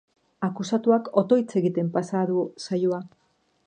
[0.47, 3.05] Akusatuak otoitz egiten pasa du saioa.